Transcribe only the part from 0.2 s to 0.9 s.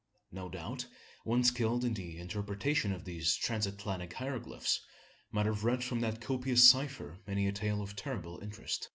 No doubt,